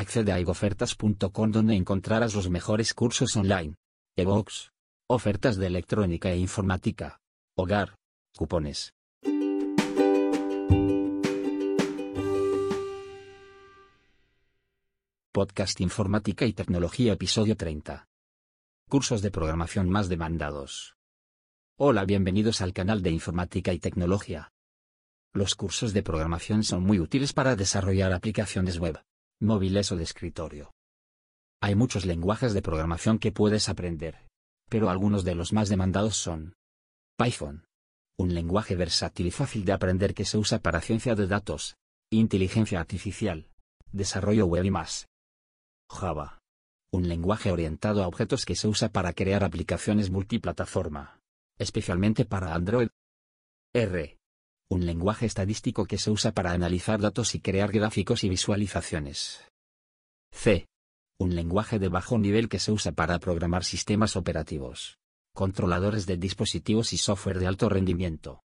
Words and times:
Accede 0.00 0.30
a 0.30 0.38
egofertas.com 0.38 1.50
donde 1.50 1.74
encontrarás 1.74 2.32
los 2.32 2.48
mejores 2.48 2.94
cursos 2.94 3.34
online. 3.34 3.74
Evox. 4.16 4.70
Ofertas 5.10 5.56
de 5.56 5.66
electrónica 5.66 6.30
e 6.30 6.36
informática. 6.36 7.18
Hogar. 7.56 7.96
Cupones. 8.36 8.92
Podcast 15.32 15.80
Informática 15.80 16.46
y 16.46 16.52
Tecnología 16.52 17.14
Episodio 17.14 17.56
30. 17.56 18.06
Cursos 18.88 19.20
de 19.20 19.32
programación 19.32 19.90
más 19.90 20.08
demandados. 20.08 20.94
Hola, 21.76 22.04
bienvenidos 22.04 22.60
al 22.60 22.72
canal 22.72 23.02
de 23.02 23.10
Informática 23.10 23.72
y 23.72 23.80
Tecnología. 23.80 24.52
Los 25.34 25.56
cursos 25.56 25.92
de 25.92 26.04
programación 26.04 26.62
son 26.62 26.84
muy 26.84 27.00
útiles 27.00 27.32
para 27.32 27.56
desarrollar 27.56 28.12
aplicaciones 28.12 28.78
web, 28.78 29.00
móviles 29.40 29.92
o 29.92 29.96
de 29.96 30.04
escritorio. 30.04 30.72
Hay 31.60 31.74
muchos 31.74 32.06
lenguajes 32.06 32.54
de 32.54 32.62
programación 32.62 33.18
que 33.18 33.32
puedes 33.32 33.68
aprender, 33.68 34.26
pero 34.68 34.90
algunos 34.90 35.24
de 35.24 35.34
los 35.34 35.52
más 35.52 35.68
demandados 35.68 36.16
son 36.16 36.54
Python, 37.16 37.64
un 38.18 38.34
lenguaje 38.34 38.76
versátil 38.76 39.26
y 39.26 39.30
fácil 39.30 39.64
de 39.64 39.72
aprender 39.72 40.14
que 40.14 40.24
se 40.24 40.38
usa 40.38 40.60
para 40.60 40.80
ciencia 40.80 41.14
de 41.14 41.26
datos, 41.26 41.76
inteligencia 42.10 42.80
artificial, 42.80 43.48
desarrollo 43.92 44.46
web 44.46 44.64
y 44.64 44.70
más. 44.70 45.08
Java, 45.90 46.38
un 46.92 47.08
lenguaje 47.08 47.50
orientado 47.50 48.02
a 48.02 48.08
objetos 48.08 48.44
que 48.44 48.54
se 48.54 48.68
usa 48.68 48.90
para 48.90 49.12
crear 49.12 49.44
aplicaciones 49.44 50.10
multiplataforma, 50.10 51.20
especialmente 51.58 52.24
para 52.24 52.54
Android. 52.54 52.88
Un 54.70 54.84
lenguaje 54.84 55.24
estadístico 55.24 55.86
que 55.86 55.96
se 55.96 56.10
usa 56.10 56.32
para 56.32 56.52
analizar 56.52 57.00
datos 57.00 57.34
y 57.34 57.40
crear 57.40 57.72
gráficos 57.72 58.22
y 58.24 58.28
visualizaciones. 58.28 59.44
C. 60.30 60.68
Un 61.18 61.34
lenguaje 61.34 61.78
de 61.78 61.88
bajo 61.88 62.18
nivel 62.18 62.48
que 62.48 62.58
se 62.58 62.70
usa 62.70 62.92
para 62.92 63.18
programar 63.18 63.64
sistemas 63.64 64.14
operativos, 64.14 64.98
controladores 65.34 66.06
de 66.06 66.18
dispositivos 66.18 66.92
y 66.92 66.98
software 66.98 67.38
de 67.38 67.46
alto 67.46 67.68
rendimiento. 67.68 68.42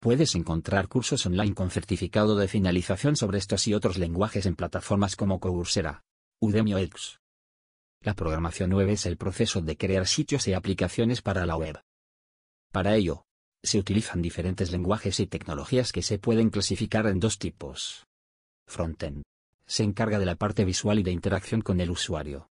Puedes 0.00 0.34
encontrar 0.34 0.86
cursos 0.86 1.24
online 1.26 1.54
con 1.54 1.70
certificado 1.70 2.36
de 2.36 2.46
finalización 2.46 3.16
sobre 3.16 3.38
estos 3.38 3.66
y 3.66 3.74
otros 3.74 3.98
lenguajes 3.98 4.46
en 4.46 4.54
plataformas 4.54 5.16
como 5.16 5.40
Coursera, 5.40 6.04
Udemy 6.40 6.74
o. 6.74 6.80
La 8.02 8.14
programación 8.14 8.72
web 8.74 8.90
es 8.90 9.06
el 9.06 9.16
proceso 9.16 9.60
de 9.60 9.76
crear 9.76 10.06
sitios 10.06 10.46
y 10.46 10.52
aplicaciones 10.52 11.20
para 11.20 11.46
la 11.46 11.56
web. 11.56 11.80
Para 12.70 12.94
ello, 12.94 13.24
se 13.62 13.78
utilizan 13.78 14.22
diferentes 14.22 14.70
lenguajes 14.70 15.20
y 15.20 15.26
tecnologías 15.26 15.92
que 15.92 16.02
se 16.02 16.18
pueden 16.18 16.50
clasificar 16.50 17.06
en 17.06 17.20
dos 17.20 17.38
tipos. 17.38 18.06
Frontend. 18.66 19.22
Se 19.66 19.82
encarga 19.82 20.18
de 20.18 20.26
la 20.26 20.36
parte 20.36 20.64
visual 20.64 20.98
y 20.98 21.02
de 21.02 21.10
interacción 21.10 21.60
con 21.60 21.80
el 21.80 21.90
usuario. 21.90 22.48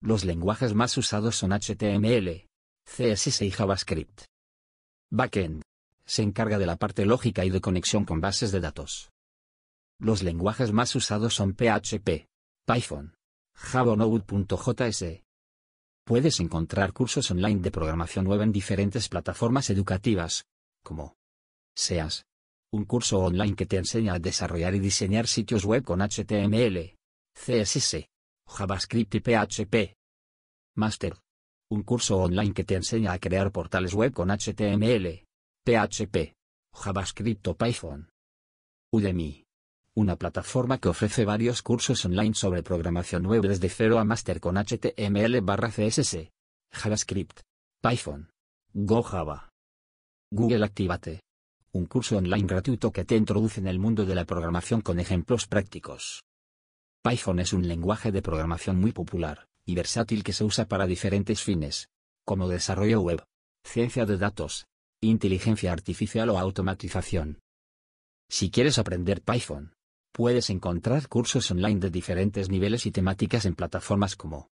Los 0.00 0.24
lenguajes 0.24 0.74
más 0.74 0.96
usados 0.96 1.36
son 1.36 1.52
HTML, 1.52 2.46
CSS 2.84 3.42
y 3.42 3.50
JavaScript. 3.50 4.22
Backend. 5.10 5.62
Se 6.04 6.22
encarga 6.22 6.58
de 6.58 6.66
la 6.66 6.76
parte 6.76 7.06
lógica 7.06 7.44
y 7.44 7.50
de 7.50 7.60
conexión 7.60 8.04
con 8.04 8.20
bases 8.20 8.50
de 8.50 8.60
datos. 8.60 9.10
Los 9.98 10.22
lenguajes 10.22 10.72
más 10.72 10.94
usados 10.96 11.34
son 11.34 11.54
PHP, 11.54 12.26
Python, 12.66 13.14
Java 13.54 13.94
Node.js. 13.94 15.22
Puedes 16.04 16.40
encontrar 16.40 16.92
cursos 16.92 17.30
online 17.30 17.60
de 17.60 17.70
programación 17.70 18.26
web 18.26 18.42
en 18.42 18.50
diferentes 18.50 19.08
plataformas 19.08 19.70
educativas, 19.70 20.44
como 20.82 21.16
SEAS, 21.76 22.26
un 22.72 22.84
curso 22.86 23.20
online 23.20 23.54
que 23.54 23.66
te 23.66 23.76
enseña 23.76 24.14
a 24.14 24.18
desarrollar 24.18 24.74
y 24.74 24.80
diseñar 24.80 25.28
sitios 25.28 25.64
web 25.64 25.84
con 25.84 26.00
HTML, 26.00 26.96
CSS, 27.34 28.08
JavaScript 28.48 29.14
y 29.14 29.20
PHP. 29.20 29.96
Master, 30.74 31.18
un 31.70 31.84
curso 31.84 32.18
online 32.18 32.52
que 32.52 32.64
te 32.64 32.74
enseña 32.74 33.12
a 33.12 33.18
crear 33.18 33.52
portales 33.52 33.94
web 33.94 34.12
con 34.12 34.30
HTML, 34.30 35.24
PHP, 35.64 36.34
JavaScript 36.74 37.46
o 37.46 37.56
Python. 37.56 38.10
Udemy, 38.92 39.44
una 39.94 40.16
plataforma 40.16 40.78
que 40.78 40.88
ofrece 40.88 41.24
varios 41.24 41.62
cursos 41.62 42.04
online 42.04 42.34
sobre 42.34 42.62
programación 42.62 43.26
web 43.26 43.42
desde 43.42 43.68
cero 43.68 43.98
a 43.98 44.04
máster 44.04 44.40
con 44.40 44.56
HTML 44.56 45.42
CSS, 45.44 46.30
JavaScript, 46.72 47.40
Python, 47.82 48.30
Go 48.72 49.02
Java. 49.02 49.50
Google 50.30 50.64
Activate. 50.64 51.20
Un 51.74 51.84
curso 51.84 52.16
online 52.16 52.46
gratuito 52.46 52.90
que 52.90 53.04
te 53.04 53.16
introduce 53.16 53.60
en 53.60 53.66
el 53.66 53.78
mundo 53.78 54.06
de 54.06 54.14
la 54.14 54.24
programación 54.24 54.80
con 54.80 54.98
ejemplos 54.98 55.46
prácticos. 55.46 56.24
Python 57.02 57.40
es 57.40 57.52
un 57.52 57.68
lenguaje 57.68 58.12
de 58.12 58.22
programación 58.22 58.80
muy 58.80 58.92
popular 58.92 59.46
y 59.66 59.74
versátil 59.74 60.24
que 60.24 60.32
se 60.32 60.44
usa 60.44 60.66
para 60.66 60.86
diferentes 60.86 61.42
fines, 61.42 61.88
como 62.24 62.48
desarrollo 62.48 63.02
web, 63.02 63.22
ciencia 63.64 64.06
de 64.06 64.16
datos, 64.16 64.66
inteligencia 65.02 65.72
artificial 65.72 66.30
o 66.30 66.38
automatización. 66.38 67.40
Si 68.30 68.50
quieres 68.50 68.78
aprender 68.78 69.20
Python, 69.20 69.74
Puedes 70.12 70.50
encontrar 70.50 71.08
cursos 71.08 71.50
online 71.50 71.80
de 71.80 71.90
diferentes 71.90 72.50
niveles 72.50 72.84
y 72.84 72.90
temáticas 72.90 73.46
en 73.46 73.54
plataformas 73.54 74.14
como 74.14 74.50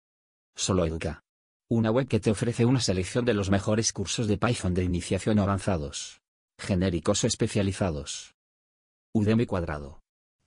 SoloEduca. 0.55 1.23
Una 1.71 1.91
web 1.91 2.07
que 2.07 2.21
te 2.21 2.31
ofrece 2.31 2.67
una 2.67 2.81
selección 2.81 3.25
de 3.25 3.33
los 3.33 3.51
mejores 3.51 3.95
cursos 3.95 4.29
de 4.29 4.37
Python 4.37 4.75
de 4.75 4.85
iniciación 4.85 5.39
avanzados, 5.39 6.21
genéricos 6.59 7.25
o 7.25 7.27
especializados. 7.27 8.35
Udemy 9.15 9.47
Cuadrado. 9.47 10.03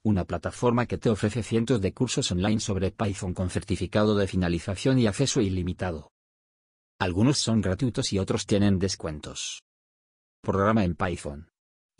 Una 0.06 0.26
plataforma 0.26 0.86
que 0.86 1.00
te 1.00 1.10
ofrece 1.10 1.42
cientos 1.42 1.82
de 1.82 1.92
cursos 1.92 2.32
online 2.32 2.60
sobre 2.60 2.92
Python 2.92 3.34
con 3.34 3.50
certificado 3.50 4.16
de 4.16 4.28
finalización 4.28 5.00
y 5.00 5.08
acceso 5.08 5.42
ilimitado. 5.42 6.12
Algunos 7.00 7.40
son 7.40 7.62
gratuitos 7.62 8.14
y 8.14 8.20
otros 8.20 8.46
tienen 8.46 8.78
descuentos. 8.78 9.64
Programa 10.42 10.84
en 10.84 10.96
Python. 10.96 11.49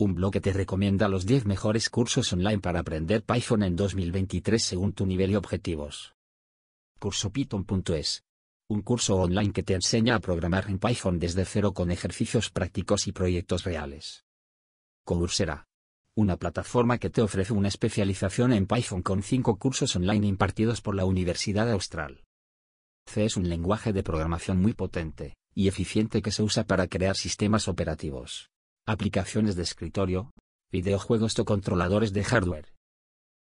Un 0.00 0.14
blog 0.14 0.32
que 0.32 0.40
te 0.40 0.54
recomienda 0.54 1.10
los 1.10 1.26
10 1.26 1.44
mejores 1.44 1.90
cursos 1.90 2.32
online 2.32 2.60
para 2.60 2.80
aprender 2.80 3.22
Python 3.22 3.62
en 3.62 3.76
2023 3.76 4.64
según 4.64 4.94
tu 4.94 5.04
nivel 5.04 5.32
y 5.32 5.36
objetivos. 5.36 6.14
CursoPython.es. 6.98 8.24
Un 8.70 8.80
curso 8.80 9.16
online 9.16 9.52
que 9.52 9.62
te 9.62 9.74
enseña 9.74 10.14
a 10.14 10.20
programar 10.20 10.70
en 10.70 10.78
Python 10.78 11.18
desde 11.18 11.44
cero 11.44 11.74
con 11.74 11.90
ejercicios 11.90 12.48
prácticos 12.48 13.08
y 13.08 13.12
proyectos 13.12 13.64
reales. 13.64 14.24
Coursera. 15.04 15.68
Una 16.16 16.38
plataforma 16.38 16.96
que 16.96 17.10
te 17.10 17.20
ofrece 17.20 17.52
una 17.52 17.68
especialización 17.68 18.54
en 18.54 18.66
Python 18.66 19.02
con 19.02 19.22
5 19.22 19.58
cursos 19.58 19.94
online 19.96 20.26
impartidos 20.28 20.80
por 20.80 20.94
la 20.94 21.04
Universidad 21.04 21.70
Austral. 21.70 22.24
C 23.04 23.26
es 23.26 23.36
un 23.36 23.50
lenguaje 23.50 23.92
de 23.92 24.02
programación 24.02 24.62
muy 24.62 24.72
potente 24.72 25.36
y 25.54 25.68
eficiente 25.68 26.22
que 26.22 26.30
se 26.30 26.42
usa 26.42 26.64
para 26.64 26.88
crear 26.88 27.16
sistemas 27.16 27.68
operativos 27.68 28.50
aplicaciones 28.90 29.54
de 29.54 29.62
escritorio, 29.62 30.32
videojuegos 30.72 31.38
o 31.38 31.44
controladores 31.44 32.12
de 32.12 32.24
hardware. 32.24 32.74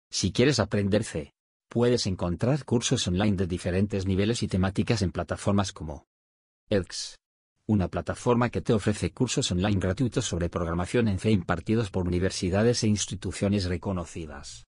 Si 0.09 0.31
quieres 0.31 0.59
aprender 0.59 1.03
C, 1.03 1.33
puedes 1.69 2.07
encontrar 2.07 2.63
cursos 2.63 3.07
online 3.07 3.35
de 3.35 3.47
diferentes 3.47 4.05
niveles 4.05 4.43
y 4.43 4.47
temáticas 4.47 5.01
en 5.01 5.11
plataformas 5.11 5.73
como 5.73 6.05
Elx, 6.69 7.17
una 7.67 7.89
plataforma 7.89 8.49
que 8.49 8.61
te 8.61 8.73
ofrece 8.73 9.11
cursos 9.11 9.51
online 9.51 9.79
gratuitos 9.79 10.25
sobre 10.25 10.49
programación 10.49 11.09
en 11.09 11.19
C 11.19 11.31
impartidos 11.31 11.91
por 11.91 12.07
universidades 12.07 12.83
e 12.83 12.87
instituciones 12.87 13.65
reconocidas. 13.65 14.65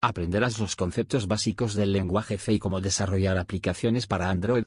Aprenderás 0.00 0.58
los 0.58 0.76
conceptos 0.76 1.26
básicos 1.26 1.74
del 1.74 1.92
lenguaje 1.92 2.38
C 2.38 2.52
y 2.54 2.58
cómo 2.58 2.80
desarrollar 2.80 3.38
aplicaciones 3.38 4.06
para 4.06 4.30
Android. 4.30 4.64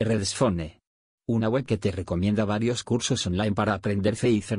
Redesfone 0.00 0.81
una 1.26 1.48
web 1.48 1.64
que 1.64 1.78
te 1.78 1.92
recomienda 1.92 2.44
varios 2.44 2.82
cursos 2.82 3.26
online 3.26 3.52
para 3.52 3.74
aprender 3.74 4.16
C 4.16 4.30
y 4.30 4.42
C++. 4.42 4.56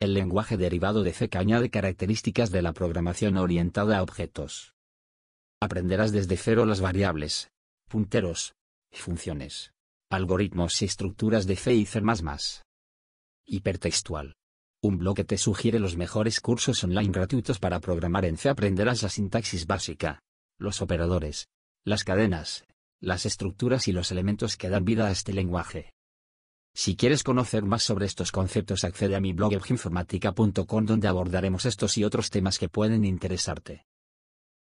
El 0.00 0.12
lenguaje 0.12 0.56
derivado 0.56 1.02
de 1.02 1.12
C 1.12 1.28
que 1.28 1.38
añade 1.38 1.70
características 1.70 2.50
de 2.50 2.62
la 2.62 2.72
programación 2.72 3.36
orientada 3.38 3.98
a 3.98 4.02
objetos. 4.02 4.74
Aprenderás 5.60 6.12
desde 6.12 6.36
cero 6.36 6.66
las 6.66 6.80
variables, 6.80 7.50
punteros, 7.88 8.54
funciones, 8.92 9.72
algoritmos 10.10 10.82
y 10.82 10.84
estructuras 10.84 11.46
de 11.46 11.56
C 11.56 11.74
y 11.74 11.86
C++. 11.86 12.02
Hipertextual. 13.46 14.34
Un 14.82 14.98
blog 14.98 15.16
que 15.16 15.24
te 15.24 15.38
sugiere 15.38 15.78
los 15.78 15.96
mejores 15.96 16.40
cursos 16.40 16.84
online 16.84 17.10
gratuitos 17.10 17.58
para 17.58 17.80
programar 17.80 18.26
en 18.26 18.36
C. 18.36 18.50
Aprenderás 18.50 19.02
la 19.02 19.08
sintaxis 19.08 19.66
básica, 19.66 20.20
los 20.58 20.82
operadores, 20.82 21.46
las 21.86 22.04
cadenas, 22.04 22.64
las 23.04 23.26
estructuras 23.26 23.86
y 23.88 23.92
los 23.92 24.10
elementos 24.10 24.56
que 24.56 24.68
dan 24.68 24.84
vida 24.84 25.06
a 25.06 25.10
este 25.10 25.32
lenguaje. 25.32 25.92
Si 26.74 26.96
quieres 26.96 27.22
conocer 27.22 27.62
más 27.62 27.84
sobre 27.84 28.06
estos 28.06 28.32
conceptos 28.32 28.82
accede 28.82 29.14
a 29.14 29.20
mi 29.20 29.32
blog 29.32 29.52
evinformatica.com 29.52 30.84
donde 30.84 31.06
abordaremos 31.06 31.66
estos 31.66 31.96
y 31.98 32.04
otros 32.04 32.30
temas 32.30 32.58
que 32.58 32.68
pueden 32.68 33.04
interesarte. 33.04 33.86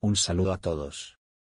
Un 0.02 0.18
saludo 0.18 0.52
a 0.52 0.58
todos. 0.58 1.21